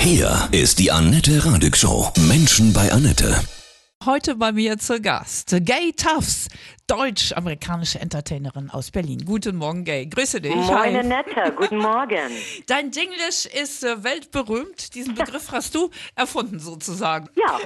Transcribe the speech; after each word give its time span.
Hier 0.00 0.48
ist 0.50 0.78
die 0.78 0.90
Annette 0.90 1.44
Radig 1.44 1.76
Show. 1.76 2.10
Menschen 2.26 2.72
bei 2.72 2.90
Annette. 2.90 3.38
Heute 4.06 4.34
bei 4.34 4.50
mir 4.50 4.78
zu 4.78 4.98
Gast 4.98 5.54
Gay 5.60 5.92
Tufts, 5.92 6.48
deutsch-amerikanische 6.86 8.00
Entertainerin 8.00 8.70
aus 8.70 8.90
Berlin. 8.90 9.22
Guten 9.26 9.56
Morgen, 9.56 9.84
Gay. 9.84 10.06
Grüße 10.06 10.40
dich. 10.40 10.54
Moin. 10.54 10.96
Annette. 10.96 11.52
Guten 11.54 11.76
Morgen. 11.82 12.30
Dein 12.66 12.90
Dinglish 12.90 13.44
ist 13.44 13.84
äh, 13.84 14.02
weltberühmt. 14.02 14.94
Diesen 14.94 15.14
Begriff 15.14 15.52
hast 15.52 15.74
du 15.74 15.90
erfunden, 16.16 16.60
sozusagen. 16.60 17.28
Ja, 17.36 17.58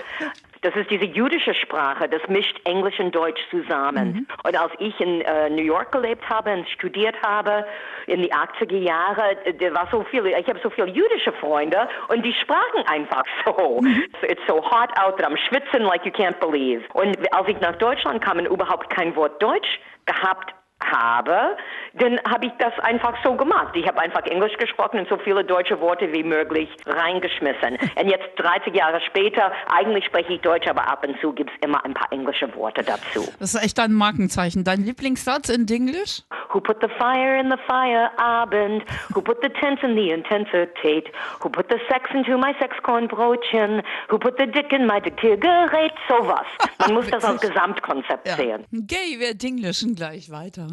das 0.65 0.75
ist 0.77 0.91
diese 0.91 1.05
jüdische 1.05 1.53
Sprache, 1.53 2.09
das 2.09 2.23
mischt 2.29 2.59
Englisch 2.65 2.99
und 2.99 3.15
Deutsch 3.15 3.41
zusammen. 3.51 4.27
Und 4.45 4.59
als 4.59 4.73
ich 4.79 4.99
in 4.99 5.21
äh, 5.21 5.51
New 5.51 5.63
York 5.63 5.93
gelebt 5.93 6.27
habe 6.29 6.55
und 6.55 6.67
studiert 6.71 7.15
habe, 7.23 7.67
in 8.07 8.23
die 8.23 8.33
80er 8.33 8.79
Jahre, 8.79 9.37
da 9.59 9.75
war 9.75 9.89
so 9.91 10.03
viel, 10.05 10.25
ich 10.27 10.49
habe 10.49 10.59
so 10.63 10.71
viele 10.71 10.89
jüdische 10.89 11.33
Freunde 11.33 11.87
und 12.09 12.25
die 12.25 12.33
sprachen 12.33 12.83
einfach 12.87 13.25
so. 13.45 13.81
So, 14.21 14.27
It's 14.27 14.41
so 14.47 14.63
hot 14.63 14.91
out 14.99 15.19
that 15.19 15.29
I'm 15.29 15.37
schwitzen 15.37 15.83
like 15.83 16.05
you 16.07 16.13
can't 16.13 16.39
believe. 16.41 16.83
Und 16.95 17.17
als 17.35 17.49
ich 17.49 17.61
nach 17.61 17.77
Deutschland 17.77 18.25
kam 18.25 18.39
und 18.39 18.47
überhaupt 18.47 18.89
kein 18.89 19.15
Wort 19.17 19.43
Deutsch 19.43 19.81
gehabt 20.07 20.55
habe, 20.95 21.57
dann 21.95 22.21
habe 22.29 22.47
ich 22.47 22.53
das 22.59 22.73
einfach 22.81 23.15
so 23.23 23.35
gemacht. 23.35 23.75
Ich 23.75 23.87
habe 23.87 24.01
einfach 24.01 24.23
Englisch 24.27 24.57
gesprochen 24.59 25.01
und 25.01 25.09
so 25.09 25.19
viele 25.19 25.45
deutsche 25.45 25.81
Worte 25.81 26.13
wie 26.13 26.23
möglich 26.23 26.69
reingeschmissen. 26.87 27.79
Und 28.01 28.09
jetzt 28.09 28.29
30 28.37 28.75
Jahre 28.75 29.01
später, 29.01 29.53
eigentlich 29.69 30.05
spreche 30.05 30.35
ich 30.35 30.41
Deutsch, 30.41 30.67
aber 30.69 30.89
ab 30.89 31.05
und 31.07 31.19
zu 31.21 31.33
gibt 31.33 31.51
es 31.51 31.57
immer 31.67 31.85
ein 31.85 31.95
paar 31.95 32.11
englische 32.13 32.55
Worte 32.55 32.83
dazu. 32.83 33.27
Das 33.39 33.55
ist 33.55 33.63
echt 33.63 33.79
dein 33.79 33.93
Markenzeichen. 33.93 34.65
Dein 34.65 34.83
Lieblingssatz 34.83 35.49
in 35.49 35.67
Dinglish? 35.67 36.23
Who 36.55 36.61
put 36.61 36.81
the 36.81 36.89
fire 36.89 37.37
in 37.37 37.49
the 37.49 37.59
Feierabend? 37.69 38.89
Who 39.13 39.21
put 39.23 39.43
the 39.43 39.49
tent 39.49 39.83
in 39.83 39.97
the 39.97 40.13
Intensität? 40.13 41.09
Who 41.41 41.49
put 41.49 41.69
the 41.69 41.81
sex 41.89 42.09
into 42.15 42.39
my 42.39 42.53
Sexkornbrötchen? 42.55 43.83
Who 44.09 44.21
put 44.21 44.37
the 44.39 44.47
dick 44.47 44.73
in 44.73 44.87
my 44.87 45.01
Diktiergerät? 45.01 45.91
Sowas. 46.07 46.47
Man 46.79 46.95
muss 46.95 47.09
das 47.11 47.25
als 47.25 47.41
Gesamtkonzept 47.41 48.29
sehen. 48.37 48.65
Gay, 48.71 49.19
wir 49.19 49.35
Dinglishen 49.35 49.97
gleich 49.97 50.31
weiter. 50.31 50.69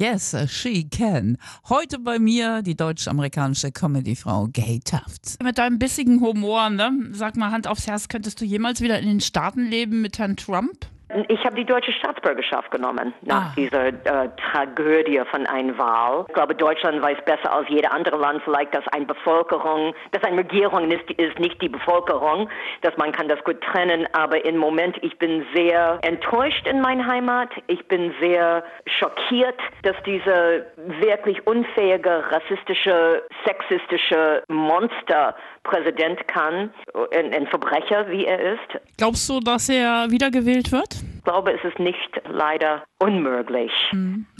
Yes, 0.00 0.34
uh, 0.34 0.48
she 0.48 0.88
can. 0.88 1.38
Heute 1.68 2.00
bei 2.00 2.18
mir 2.18 2.62
die 2.62 2.76
deutsch-amerikanische 2.76 3.70
Comedyfrau 3.70 4.48
Gay 4.52 4.80
Tufts. 4.80 5.38
Mit 5.40 5.58
deinem 5.58 5.78
bissigen 5.78 6.20
Humor, 6.20 6.70
ne? 6.70 7.10
Sag 7.12 7.36
mal 7.36 7.52
Hand 7.52 7.68
aufs 7.68 7.86
Herz, 7.86 8.08
könntest 8.08 8.40
du 8.40 8.44
jemals 8.44 8.80
wieder 8.80 8.98
in 8.98 9.06
den 9.06 9.20
Staaten 9.20 9.66
leben 9.66 10.00
mit 10.00 10.18
Herrn 10.18 10.36
Trump? 10.36 10.86
Ich 11.28 11.42
habe 11.44 11.56
die 11.56 11.64
deutsche 11.64 11.92
Staatsbürgerschaft 11.92 12.70
genommen 12.70 13.14
nach 13.22 13.46
Ah. 13.50 13.52
dieser 13.56 13.86
äh, 13.88 14.28
Tragödie 14.52 15.20
von 15.30 15.46
einer 15.46 15.76
Wahl. 15.78 16.24
Ich 16.28 16.34
glaube, 16.34 16.54
Deutschland 16.54 17.00
weiß 17.00 17.18
besser 17.24 17.52
als 17.52 17.68
jeder 17.68 17.92
andere 17.92 18.16
Land 18.16 18.42
vielleicht, 18.44 18.74
dass 18.74 18.86
eine 18.88 19.06
Bevölkerung, 19.06 19.94
dass 20.12 20.22
eine 20.24 20.38
Regierung 20.38 20.90
ist, 20.90 21.10
ist 21.12 21.38
nicht 21.38 21.60
die 21.62 21.68
Bevölkerung, 21.70 22.48
dass 22.82 22.96
man 22.98 23.12
kann 23.12 23.28
das 23.28 23.42
gut 23.44 23.60
trennen. 23.62 24.06
Aber 24.12 24.44
im 24.44 24.58
Moment, 24.58 24.96
ich 25.02 25.16
bin 25.18 25.46
sehr 25.54 25.98
enttäuscht 26.02 26.66
in 26.66 26.80
meiner 26.80 27.06
Heimat. 27.06 27.50
Ich 27.68 27.86
bin 27.88 28.12
sehr 28.20 28.62
schockiert, 28.86 29.58
dass 29.82 29.96
dieser 30.04 30.60
wirklich 31.00 31.46
unfähige, 31.46 32.24
rassistische, 32.30 33.22
sexistische 33.46 34.42
Monster 34.48 35.34
Präsident 35.64 36.26
kann, 36.28 36.70
ein, 37.12 37.34
ein 37.34 37.46
Verbrecher, 37.46 38.08
wie 38.10 38.24
er 38.24 38.54
ist. 38.54 38.80
Glaubst 38.96 39.28
du, 39.28 39.40
dass 39.40 39.68
er 39.68 40.06
wiedergewählt 40.10 40.72
wird? 40.72 40.97
Ich 41.02 41.24
glaube, 41.24 41.52
es 41.52 41.64
ist 41.64 41.78
nicht 41.78 42.22
leider 42.28 42.84
unmöglich. 42.98 43.72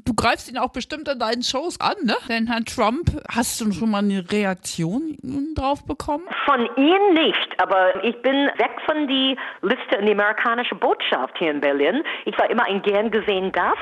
Du 0.09 0.14
greifst 0.14 0.51
ihn 0.51 0.56
auch 0.56 0.70
bestimmt 0.70 1.06
in 1.06 1.19
deinen 1.19 1.42
Shows 1.42 1.78
an, 1.83 1.92
ne? 2.03 2.17
Denn 2.31 2.47
Herrn 2.47 2.64
Trump, 2.64 3.11
hast 3.31 3.61
du 3.61 3.70
schon 3.73 3.91
mal 3.91 3.98
eine 3.98 4.25
Reaktion 4.33 5.19
drauf 5.55 5.84
bekommen? 5.84 6.25
Von 6.47 6.67
ihm 6.77 7.12
nicht, 7.12 7.48
aber 7.59 8.03
ich 8.03 8.17
bin 8.23 8.47
weg 8.56 8.70
von 8.87 9.06
die 9.06 9.37
Liste 9.61 9.97
in 10.00 10.06
die 10.06 10.12
amerikanische 10.12 10.77
Botschaft 10.77 11.37
hier 11.37 11.50
in 11.50 11.61
Berlin. 11.61 12.03
Ich 12.25 12.39
war 12.39 12.48
immer 12.48 12.65
ein 12.65 12.81
gern 12.81 13.10
gesehen 13.10 13.53
Gast 13.53 13.77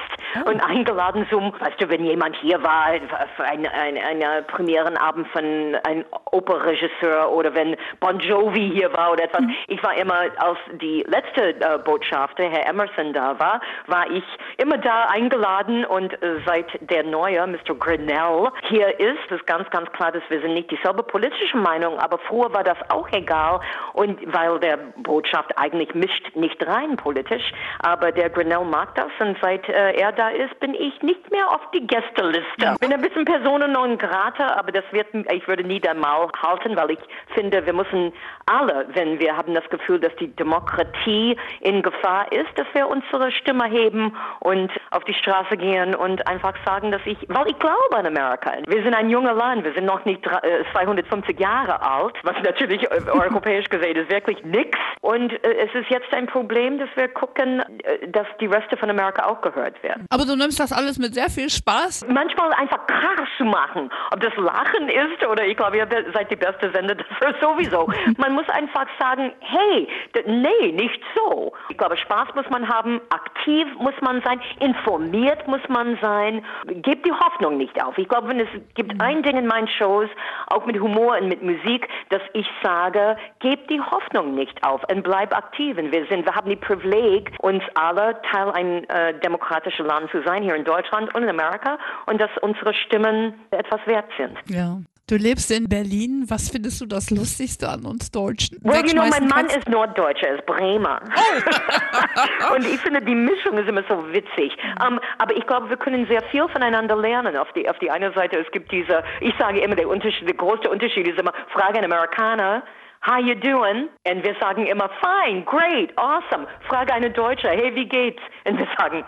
und 0.46 0.60
eingeladen 0.62 1.28
zum, 1.30 1.52
weißt 1.60 1.80
du, 1.80 1.88
wenn 1.90 2.04
jemand 2.04 2.34
hier 2.40 2.60
war 2.60 2.94
für 3.36 3.44
einen 3.44 3.66
ein, 3.66 3.96
eine 3.96 4.42
Premierenabend 4.48 5.28
von 5.28 5.76
einem 5.84 6.04
Operregisseur 6.32 7.30
oder 7.30 7.54
wenn 7.54 7.76
Bon 8.00 8.18
Jovi 8.18 8.72
hier 8.74 8.92
war 8.92 9.12
oder 9.12 9.24
etwas. 9.26 9.44
Ich 9.68 9.80
war 9.84 9.96
immer, 9.96 10.22
als 10.38 10.58
die 10.82 11.04
letzte 11.06 11.54
äh, 11.60 11.78
Botschafter, 11.78 12.50
Herr 12.50 12.68
Emerson, 12.68 13.12
da 13.12 13.38
war, 13.38 13.60
war 13.86 14.10
ich 14.10 14.24
immer 14.56 14.78
da 14.78 15.04
eingeladen 15.04 15.84
und 15.84 16.15
seit 16.46 16.66
der 16.90 17.02
neue 17.04 17.46
Mr. 17.46 17.74
Grinnell 17.78 18.50
hier 18.68 18.98
ist, 19.00 19.30
ist 19.30 19.46
ganz, 19.46 19.68
ganz 19.70 19.90
klar, 19.92 20.12
dass 20.12 20.22
wir 20.28 20.40
sind 20.40 20.54
nicht 20.54 20.70
dieselbe 20.70 21.02
politische 21.02 21.56
Meinung, 21.56 21.98
aber 21.98 22.18
früher 22.18 22.52
war 22.52 22.64
das 22.64 22.78
auch 22.90 23.08
egal 23.12 23.60
und 23.94 24.20
weil 24.32 24.58
der 24.60 24.78
Botschaft 24.96 25.56
eigentlich 25.56 25.94
mischt 25.94 26.34
nicht 26.34 26.64
rein 26.66 26.96
politisch, 26.96 27.52
aber 27.80 28.12
der 28.12 28.30
Grinnell 28.30 28.64
mag 28.64 28.94
das 28.94 29.10
und 29.18 29.36
seit 29.40 29.68
äh, 29.68 29.92
er 29.92 30.12
da 30.12 30.28
ist, 30.28 30.58
bin 30.60 30.74
ich 30.74 31.00
nicht 31.02 31.30
mehr 31.30 31.48
auf 31.50 31.60
die 31.74 31.86
Gästeliste. 31.86 32.76
Bin 32.80 32.92
ein 32.92 33.00
bisschen 33.00 33.24
Persona 33.24 33.66
non 33.66 33.98
grata, 33.98 34.56
aber 34.56 34.72
das 34.72 34.84
wird, 34.92 35.08
ich 35.32 35.46
würde 35.48 35.64
nie 35.64 35.80
einmal 35.86 36.28
halten, 36.42 36.76
weil 36.76 36.92
ich 36.92 36.98
finde, 37.34 37.64
wir 37.64 37.72
müssen 37.72 38.12
alle, 38.46 38.86
wenn 38.94 39.18
wir 39.18 39.36
haben 39.36 39.54
das 39.54 39.68
Gefühl, 39.70 40.00
dass 40.00 40.14
die 40.16 40.28
Demokratie 40.36 41.36
in 41.60 41.82
Gefahr 41.82 42.30
ist, 42.32 42.50
dass 42.56 42.66
wir 42.72 42.88
unsere 42.88 43.32
Stimme 43.32 43.66
heben 43.66 44.16
und 44.40 44.70
auf 44.90 45.04
die 45.04 45.14
Straße 45.14 45.56
gehen 45.56 45.94
und 45.94 46.05
einfach 46.26 46.54
sagen, 46.64 46.90
dass 46.92 47.00
ich, 47.04 47.18
weil 47.28 47.48
ich 47.48 47.58
glaube 47.58 47.96
an 47.96 48.06
Amerika. 48.06 48.52
Wir 48.66 48.82
sind 48.82 48.94
ein 48.94 49.10
junger 49.10 49.34
Land, 49.34 49.64
wir 49.64 49.72
sind 49.74 49.84
noch 49.86 50.04
nicht 50.04 50.24
dra- 50.26 50.42
äh, 50.44 50.64
250 50.72 51.38
Jahre 51.38 51.80
alt, 51.82 52.14
was 52.22 52.36
natürlich 52.42 52.82
äh, 52.84 53.00
europäisch 53.10 53.68
gesehen 53.68 53.96
ist 53.96 54.10
wirklich 54.10 54.42
nix. 54.44 54.78
Und 55.00 55.32
äh, 55.44 55.66
es 55.66 55.74
ist 55.74 55.90
jetzt 55.90 56.12
ein 56.12 56.26
Problem, 56.26 56.78
dass 56.78 56.88
wir 56.96 57.08
gucken, 57.08 57.62
dass 58.08 58.26
die 58.40 58.46
Reste 58.46 58.76
von 58.76 58.90
Amerika 58.90 59.26
auch 59.26 59.40
gehört 59.40 59.82
werden. 59.82 60.06
Aber 60.10 60.24
du 60.24 60.36
nimmst 60.36 60.58
das 60.60 60.72
alles 60.72 60.98
mit 60.98 61.14
sehr 61.14 61.28
viel 61.30 61.50
Spaß. 61.50 62.06
Manchmal 62.08 62.52
einfach 62.54 62.86
Krach 62.86 63.26
zu 63.38 63.44
machen, 63.44 63.90
ob 64.12 64.20
das 64.20 64.34
Lachen 64.36 64.88
ist 64.88 65.26
oder 65.26 65.44
ich 65.44 65.56
glaube, 65.56 65.76
ihr 65.78 65.88
seid 66.14 66.30
die 66.30 66.36
beste 66.36 66.70
Sender 66.72 66.94
dafür 66.94 67.34
sowieso. 67.40 67.88
Man 68.18 68.32
muss 68.34 68.48
einfach 68.50 68.86
sagen, 68.98 69.32
hey, 69.40 69.88
nee, 70.26 70.72
nicht 70.72 71.00
so. 71.14 71.52
Ich 71.68 71.78
glaube, 71.78 71.96
Spaß 71.96 72.28
muss 72.34 72.48
man 72.50 72.68
haben, 72.68 73.00
aktiv 73.10 73.66
muss 73.78 73.94
man 74.00 74.22
sein, 74.22 74.40
informiert 74.60 75.46
muss 75.46 75.60
man 75.68 75.85
sein. 76.00 76.44
Gebt 76.66 77.06
die 77.06 77.12
Hoffnung 77.12 77.56
nicht 77.56 77.82
auf. 77.82 77.96
Ich 77.98 78.08
glaube, 78.08 78.28
wenn 78.28 78.40
es 78.40 78.48
gibt 78.74 79.00
ein 79.00 79.22
Ding 79.22 79.36
in 79.36 79.46
meinen 79.46 79.68
Shows, 79.68 80.08
auch 80.48 80.66
mit 80.66 80.78
Humor 80.80 81.18
und 81.20 81.28
mit 81.28 81.42
Musik, 81.42 81.88
dass 82.10 82.22
ich 82.32 82.46
sage, 82.62 83.16
gebt 83.40 83.70
die 83.70 83.80
Hoffnung 83.80 84.34
nicht 84.34 84.62
auf 84.64 84.82
und 84.90 85.02
bleib 85.02 85.36
aktiv. 85.36 85.78
Und 85.78 85.92
wir 85.92 86.06
sind, 86.06 86.26
wir 86.26 86.34
haben 86.34 86.50
die 86.50 86.56
Privileg, 86.56 87.32
uns 87.40 87.62
alle 87.74 88.20
Teil 88.30 88.50
ein 88.50 88.88
äh, 88.88 89.18
demokratisches 89.20 89.86
Land 89.86 90.10
zu 90.10 90.22
sein 90.24 90.42
hier 90.42 90.56
in 90.56 90.64
Deutschland 90.64 91.14
und 91.14 91.22
in 91.22 91.28
Amerika 91.28 91.78
und 92.06 92.20
dass 92.20 92.30
unsere 92.40 92.74
Stimmen 92.74 93.34
etwas 93.50 93.80
wert 93.86 94.06
sind. 94.16 94.36
Ja. 94.48 94.78
Du 95.08 95.14
lebst 95.16 95.52
in 95.52 95.68
Berlin. 95.68 96.24
Was 96.28 96.48
findest 96.50 96.80
du 96.80 96.86
das 96.86 97.10
Lustigste 97.10 97.68
an 97.68 97.84
uns 97.84 98.10
Deutschen? 98.10 98.58
Well, 98.62 98.84
you 98.84 98.92
know, 98.92 99.02
mein 99.08 99.28
Mann 99.28 99.46
kannst- 99.46 99.56
ist 99.58 99.68
Norddeutscher, 99.68 100.34
ist 100.34 100.44
Bremer. 100.46 101.00
und 102.56 102.64
ich 102.66 102.80
finde, 102.80 103.00
die 103.02 103.14
Mischung 103.14 103.56
ist 103.56 103.68
immer 103.68 103.84
so 103.88 104.02
witzig. 104.12 104.56
Ähm, 104.84 104.98
aber 105.18 105.36
ich 105.36 105.46
glaube, 105.46 105.70
wir 105.70 105.76
können 105.76 106.08
sehr 106.08 106.22
viel 106.32 106.48
voneinander 106.48 106.96
lernen. 106.96 107.36
Auf 107.36 107.52
die, 107.52 107.68
auf 107.68 107.78
die 107.78 107.88
eine 107.88 108.12
Seite, 108.14 108.40
es 108.40 108.50
gibt 108.50 108.72
diese, 108.72 109.04
ich 109.20 109.32
sage 109.38 109.60
immer, 109.60 109.76
der, 109.76 109.88
Unterschied, 109.88 110.26
der 110.26 110.34
größte 110.34 110.68
Unterschied 110.68 111.06
ist 111.06 111.20
immer, 111.20 111.32
frage 111.52 111.78
einen 111.78 111.92
Amerikaner, 111.92 112.64
How 113.06 113.20
you 113.20 113.36
doing? 113.36 113.88
Und 114.08 114.24
wir 114.24 114.34
sagen 114.40 114.66
immer, 114.66 114.90
fine, 115.00 115.42
great, 115.44 115.96
awesome. 115.96 116.48
Frage 116.66 116.92
eine 116.92 117.10
Deutsche, 117.10 117.48
hey, 117.48 117.72
wie 117.76 117.86
geht's? 117.88 118.20
Und 118.44 118.58
wir 118.58 118.66
sagen, 118.76 119.04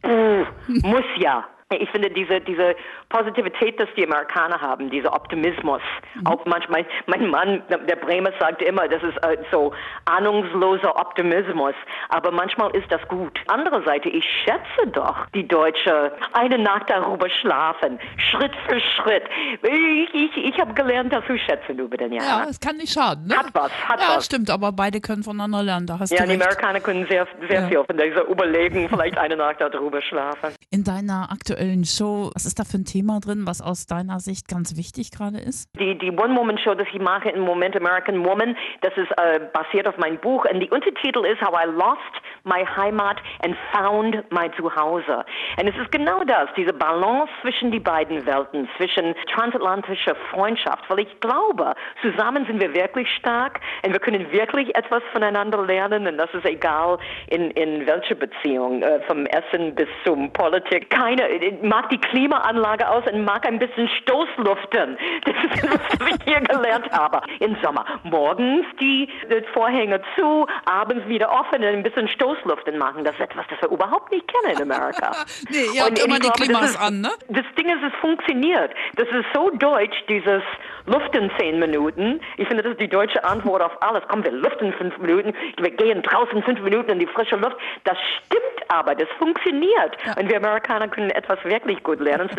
"Puh, 0.00 0.46
muss 0.88 1.04
ja. 1.18 1.44
Ich 1.74 1.90
finde 1.90 2.08
diese, 2.10 2.40
diese 2.42 2.76
Positivität, 3.08 3.80
dass 3.80 3.88
die 3.96 4.04
Amerikaner 4.06 4.60
haben, 4.60 4.88
dieser 4.88 5.12
Optimismus. 5.12 5.80
Auch 6.24 6.44
manchmal, 6.46 6.86
mein 7.06 7.26
Mann, 7.28 7.60
der 7.68 7.96
Bremer 7.96 8.30
sagt 8.38 8.62
immer, 8.62 8.86
das 8.86 9.02
ist 9.02 9.16
äh, 9.24 9.36
so 9.50 9.72
ahnungsloser 10.04 10.94
Optimismus. 10.94 11.74
Aber 12.10 12.30
manchmal 12.30 12.70
ist 12.76 12.86
das 12.92 13.00
gut. 13.08 13.36
Andere 13.48 13.82
Seite, 13.82 14.08
ich 14.08 14.24
schätze 14.44 14.90
doch 14.92 15.26
die 15.34 15.46
Deutsche, 15.46 16.12
eine 16.34 16.56
Nacht 16.56 16.88
darüber 16.88 17.28
schlafen, 17.28 17.98
Schritt 18.16 18.52
für 18.68 18.78
Schritt. 18.80 19.24
Ich, 19.62 20.14
ich, 20.14 20.36
ich 20.36 20.60
habe 20.60 20.72
gelernt, 20.72 21.12
das 21.12 21.24
zu 21.26 21.36
schätzen 21.36 21.80
über 21.80 21.96
den 21.96 22.12
Ja, 22.12 22.22
Jahren. 22.22 22.48
es 22.48 22.60
kann 22.60 22.76
nicht 22.76 22.92
schaden, 22.92 23.26
ne? 23.26 23.36
Hat 23.38 23.46
was, 23.54 23.72
hat 23.88 24.00
ja, 24.00 24.16
was. 24.16 24.26
stimmt, 24.26 24.50
aber 24.50 24.70
beide 24.70 25.00
können 25.00 25.24
voneinander 25.24 25.64
lernen, 25.64 25.88
da 25.88 25.98
hast 25.98 26.12
Ja, 26.12 26.18
du 26.22 26.28
die 26.28 26.34
recht. 26.34 26.42
Amerikaner 26.44 26.78
können 26.78 27.06
sehr, 27.08 27.26
sehr 27.48 27.62
Ja. 27.62 27.66
viel 27.68 27.84
von 27.84 27.96
dieser 27.96 28.22
Überlegen, 28.28 28.88
vielleicht 28.88 29.18
eine 29.18 29.34
Nacht 29.36 29.56
darüber 29.60 30.00
schlafen. 30.00 30.54
In 30.70 30.84
deiner 30.84 31.28
aktuellen 31.32 31.55
aktuellen 31.56 31.84
Show. 31.84 32.30
Was 32.34 32.44
ist 32.44 32.58
da 32.58 32.64
für 32.64 32.76
ein 32.76 32.84
Thema 32.84 33.20
drin, 33.20 33.44
was 33.46 33.62
aus 33.62 33.86
deiner 33.86 34.20
Sicht 34.20 34.48
ganz 34.48 34.76
wichtig 34.76 35.10
gerade 35.10 35.38
ist? 35.38 35.68
Die, 35.78 35.96
die 35.98 36.10
One-Woman-Show, 36.10 36.74
das 36.74 36.86
ich 36.92 37.00
mache 37.00 37.30
im 37.30 37.40
Moment, 37.40 37.76
American 37.76 38.24
Woman, 38.24 38.56
das 38.82 38.92
ist 38.96 39.10
äh, 39.16 39.40
basiert 39.52 39.88
auf 39.88 39.96
meinem 39.96 40.18
Buch. 40.18 40.44
Und 40.52 40.60
die 40.60 40.70
Untertitel 40.70 41.24
ist 41.24 41.40
How 41.40 41.54
I 41.64 41.70
Lost 41.70 42.22
My 42.44 42.64
Heimat 42.64 43.16
and 43.42 43.56
Found 43.72 44.14
My 44.30 44.50
Zuhause. 44.56 45.24
Und 45.60 45.68
es 45.68 45.76
ist 45.76 45.90
genau 45.90 46.22
das, 46.24 46.48
diese 46.56 46.72
Balance 46.72 47.32
zwischen 47.42 47.70
die 47.70 47.80
beiden 47.80 48.24
Welten, 48.26 48.68
zwischen 48.76 49.14
transatlantischer 49.34 50.14
Freundschaft. 50.30 50.84
Weil 50.88 51.00
ich 51.00 51.20
glaube, 51.20 51.74
zusammen 52.02 52.46
sind 52.46 52.60
wir 52.60 52.74
wirklich 52.74 53.08
stark 53.16 53.60
und 53.84 53.92
wir 53.92 54.00
können 54.00 54.30
wirklich 54.30 54.76
etwas 54.76 55.02
voneinander 55.12 55.64
lernen. 55.64 56.06
Und 56.06 56.18
das 56.18 56.32
ist 56.34 56.44
egal 56.44 56.98
in, 57.28 57.50
in 57.52 57.86
welcher 57.86 58.14
Beziehung, 58.14 58.82
äh, 58.82 59.00
vom 59.06 59.26
Essen 59.26 59.74
bis 59.74 59.88
zum 60.04 60.30
Politik. 60.32 60.90
Keiner 60.90 61.28
mag 61.62 61.88
die 61.90 61.98
Klimaanlage 61.98 62.88
aus 62.88 63.04
und 63.10 63.24
mag 63.24 63.46
ein 63.46 63.58
bisschen 63.58 63.88
Stoßluften. 64.02 64.98
Das 65.24 65.34
ist 65.44 65.62
was 65.70 66.08
ich 66.08 66.24
hier 66.24 66.40
gelernt 66.40 66.90
habe. 66.92 67.20
Im 67.40 67.56
Sommer. 67.62 67.84
Morgens 68.04 68.66
die, 68.80 69.08
die 69.30 69.42
Vorhänge 69.52 70.00
zu, 70.16 70.46
abends 70.64 71.06
wieder 71.08 71.30
offen 71.30 71.62
und 71.62 71.68
ein 71.68 71.82
bisschen 71.82 72.08
Stoßluften 72.08 72.78
machen. 72.78 73.04
Das 73.04 73.14
ist 73.14 73.20
etwas, 73.20 73.46
das 73.48 73.60
wir 73.62 73.70
überhaupt 73.70 74.10
nicht 74.10 74.26
kennen 74.28 74.56
in 74.56 74.70
Amerika. 74.70 75.12
nee, 75.50 75.66
ihr 75.74 75.82
habt 75.82 75.90
Und 75.90 76.04
immer 76.04 76.16
die 76.16 76.20
glaube, 76.22 76.40
Klimas 76.40 76.60
das 76.60 76.70
ist, 76.70 76.80
an, 76.80 77.00
ne? 77.00 77.10
Das 77.28 77.44
Ding 77.58 77.68
ist, 77.68 77.82
es 77.82 78.00
funktioniert. 78.00 78.72
Das 78.96 79.08
ist 79.08 79.26
so 79.34 79.50
deutsch, 79.50 79.96
dieses 80.08 80.42
Luften 80.86 81.30
zehn 81.38 81.58
Minuten. 81.58 82.20
Ich 82.36 82.46
finde, 82.46 82.62
das 82.62 82.72
ist 82.72 82.80
die 82.80 82.88
deutsche 82.88 83.22
Antwort 83.24 83.62
auf 83.62 83.82
alles. 83.82 84.02
Komm, 84.08 84.24
wir 84.24 84.32
luften 84.32 84.72
fünf 84.74 84.96
Minuten, 84.98 85.34
wir 85.58 85.70
gehen 85.70 86.02
draußen 86.02 86.42
fünf 86.42 86.60
Minuten 86.60 86.90
in 86.90 86.98
die 86.98 87.06
frische 87.06 87.36
Luft. 87.36 87.56
Das 87.84 87.96
stimmt 88.26 88.55
aber, 88.68 88.94
das 88.94 89.08
funktioniert. 89.18 89.96
Und 90.18 90.28
wir 90.28 90.36
Amerikaner 90.36 90.88
können 90.88 91.10
etwas 91.10 91.42
wirklich 91.44 91.82
gut 91.82 92.00
lernen. 92.00 92.30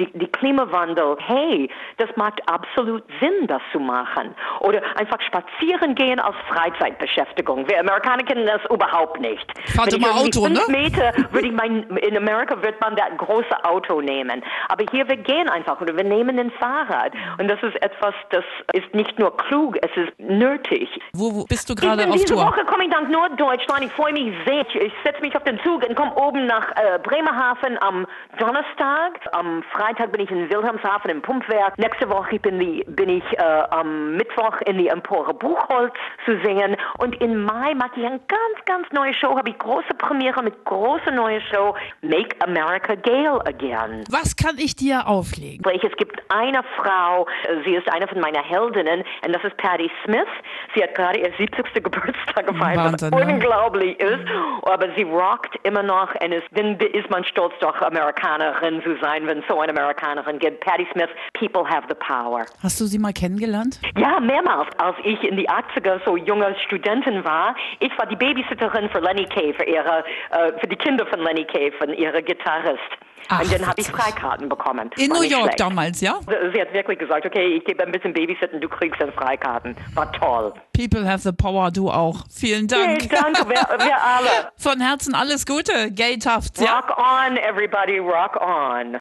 Die, 0.00 0.10
die 0.18 0.26
Klimawandel, 0.28 1.16
hey, 1.26 1.68
das 1.98 2.08
macht 2.16 2.40
absolut 2.48 3.04
Sinn, 3.20 3.46
das 3.48 3.60
zu 3.70 3.78
machen. 3.78 4.34
Oder 4.60 4.80
einfach 4.96 5.20
spazieren 5.20 5.94
gehen 5.94 6.18
als 6.18 6.34
Freizeitbeschäftigung. 6.48 7.68
Wir 7.68 7.80
Amerikaner 7.80 8.22
kennen 8.22 8.46
das 8.46 8.62
überhaupt 8.70 9.20
nicht. 9.20 9.46
Fahrt 9.76 9.92
immer 9.92 10.12
Auto, 10.14 10.44
fünf 10.44 10.66
ne? 10.66 10.72
Meter 10.72 11.12
würde 11.32 11.48
ich 11.48 11.52
mein, 11.52 11.82
in 11.98 12.16
Amerika 12.16 12.62
wird 12.62 12.80
man 12.80 12.96
das 12.96 13.04
große 13.18 13.64
Auto 13.64 14.00
nehmen. 14.00 14.42
Aber 14.68 14.86
hier, 14.90 15.06
wir 15.06 15.18
gehen 15.18 15.50
einfach 15.50 15.78
oder 15.82 15.94
wir 15.94 16.04
nehmen 16.04 16.38
ein 16.38 16.50
Fahrrad. 16.52 17.12
Und 17.38 17.48
das 17.48 17.62
ist 17.62 17.76
etwas, 17.82 18.14
das 18.30 18.44
ist 18.72 18.94
nicht 18.94 19.18
nur 19.18 19.36
klug, 19.36 19.76
es 19.82 19.94
ist 19.96 20.18
nötig. 20.18 20.88
Wo, 21.12 21.34
wo 21.34 21.44
bist 21.44 21.68
du 21.68 21.74
gerade 21.74 22.08
auf 22.08 22.12
diese 22.12 22.34
Tour? 22.34 22.46
Woche 22.46 22.64
komme 22.64 22.84
ich 22.84 22.90
nach 22.90 23.06
Norddeutschland. 23.06 23.84
Ich 23.84 23.92
freue 23.92 24.14
mich 24.14 24.32
sehr. 24.46 24.62
Ich, 24.62 24.74
ich 24.76 24.92
setze 25.04 25.20
mich 25.20 25.36
auf 25.36 25.44
den 25.44 25.60
Zug 25.62 25.86
und 25.86 25.94
komme 25.94 26.14
oben 26.16 26.46
nach 26.46 26.70
äh, 26.70 26.98
Bremerhaven 27.02 27.76
am 27.82 28.06
Donnerstag. 28.38 29.20
Am 29.32 29.62
Freitag 29.72 29.89
bin 29.98 30.20
ich 30.20 30.30
in 30.30 30.48
Wilhelmshaven 30.50 31.10
im 31.10 31.22
Pumpwerk. 31.22 31.78
Nächste 31.78 32.08
Woche 32.08 32.38
bin, 32.38 32.58
die, 32.58 32.84
bin 32.86 33.08
ich 33.08 33.24
äh, 33.38 33.42
am 33.70 34.16
Mittwoch 34.16 34.60
in 34.66 34.78
die 34.78 34.88
Empore 34.88 35.34
Buchholz 35.34 35.94
zu 36.24 36.38
sehen. 36.44 36.76
Und 36.98 37.20
in 37.20 37.44
Mai 37.44 37.74
mache 37.74 37.92
ich 37.96 38.06
eine 38.06 38.20
ganz, 38.28 38.64
ganz 38.66 38.86
neue 38.92 39.14
Show. 39.14 39.36
Habe 39.36 39.50
ich 39.50 39.58
große 39.58 39.94
Premiere 39.98 40.42
mit 40.42 40.64
große 40.64 41.10
neue 41.12 41.40
Show. 41.40 41.74
Make 42.02 42.36
America 42.40 42.94
Gale 42.94 43.44
Again. 43.46 44.04
Was 44.10 44.36
kann 44.36 44.56
ich 44.58 44.76
dir 44.76 45.06
auflegen? 45.06 45.64
Es 45.82 45.96
gibt 45.96 46.20
eine 46.28 46.62
Frau, 46.76 47.26
sie 47.64 47.74
ist 47.74 47.90
eine 47.92 48.06
von 48.06 48.20
meiner 48.20 48.42
Heldinnen, 48.42 49.02
und 49.24 49.34
das 49.34 49.42
ist 49.44 49.56
Patty 49.56 49.90
Smith. 50.04 50.28
Sie 50.74 50.82
hat 50.82 50.94
gerade 50.94 51.18
ihr 51.18 51.32
70. 51.38 51.74
Geburtstag 51.82 52.46
gefeiert, 52.46 52.76
Wahnsinn, 52.76 53.12
was 53.12 53.26
ne? 53.26 53.32
unglaublich 53.34 53.98
ist. 54.00 54.24
Aber 54.62 54.86
sie 54.96 55.02
rockt 55.04 55.56
immer 55.64 55.82
noch, 55.82 56.14
und 56.14 56.32
es, 56.32 56.42
dann 56.52 56.78
ist 56.78 57.10
man 57.10 57.24
stolz, 57.24 57.54
doch 57.60 57.80
Amerikanerin 57.80 58.82
zu 58.82 58.96
sein, 59.00 59.26
wenn 59.26 59.42
so 59.48 59.60
eine 59.60 59.72
Amerikanerin 59.80 60.38
gibt. 60.38 60.60
Patty 60.60 60.86
Smith, 60.92 61.08
People 61.34 61.64
have 61.68 61.86
the 61.88 61.94
power. 61.94 62.46
Hast 62.62 62.80
du 62.80 62.86
sie 62.86 62.98
mal 62.98 63.12
kennengelernt? 63.12 63.80
Ja, 63.96 64.20
mehrmals. 64.20 64.68
Als 64.78 64.96
ich 65.04 65.22
in 65.24 65.36
die 65.36 65.48
80er 65.48 66.00
so 66.04 66.16
junge 66.16 66.54
Studentin 66.66 67.24
war, 67.24 67.54
ich 67.80 67.96
war 67.98 68.06
die 68.06 68.16
Babysitterin 68.16 68.88
für 68.90 69.00
Lenny 69.00 69.24
Kay, 69.26 69.54
für 69.54 69.64
ihre, 69.64 70.04
äh, 70.30 70.52
für 70.60 70.66
die 70.66 70.76
Kinder 70.76 71.06
von 71.06 71.20
Lenny 71.20 71.44
Kay, 71.44 71.72
von 71.72 71.92
ihrer 71.94 72.22
Gitarrist. 72.22 72.80
Ach, 73.28 73.42
und 73.42 73.52
dann 73.52 73.66
habe 73.66 73.80
ich. 73.80 73.86
Freikarten 73.86 74.48
bekommen. 74.48 74.90
In 74.96 75.10
New 75.10 75.22
York 75.22 75.42
schlecht. 75.44 75.60
damals, 75.60 76.00
ja? 76.00 76.18
Sie 76.52 76.60
hat 76.60 76.72
wirklich 76.72 76.98
gesagt, 76.98 77.26
okay, 77.26 77.56
ich 77.56 77.64
gebe 77.64 77.84
ein 77.84 77.92
bisschen 77.92 78.12
Babysitten, 78.12 78.60
du 78.60 78.68
kriegst 78.68 79.00
dann 79.00 79.12
Freikarten. 79.12 79.76
War 79.94 80.10
toll. 80.12 80.52
People 80.72 81.06
have 81.08 81.20
the 81.22 81.32
power, 81.32 81.70
du 81.70 81.90
auch. 81.90 82.24
Vielen 82.30 82.66
Dank. 82.66 83.02
Hey, 83.02 83.08
danke, 83.08 83.44
wir, 83.48 83.56
wir 83.56 84.02
alle. 84.02 84.50
Von 84.56 84.80
Herzen 84.80 85.14
alles 85.14 85.44
Gute, 85.46 85.90
Gay 85.92 86.18
Tufts, 86.18 86.60
ja? 86.60 86.78
Rock 86.78 86.96
on, 86.98 87.36
everybody, 87.36 87.98
rock 87.98 88.36
on. 88.40 88.98